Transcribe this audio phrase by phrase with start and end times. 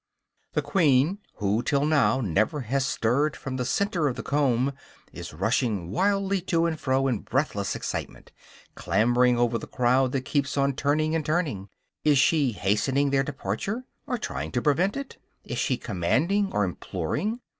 [0.53, 4.73] The queen, who till now never has stirred from the center of the comb,
[5.13, 8.31] is rushing wildly to and fro, in breathless excitement,
[8.73, 11.69] clambering over the crowd that keeps on turning and turning.
[12.03, 15.19] Is she hastening their departure, or trying to prevent it?
[15.43, 17.39] Is she commanding or imploring?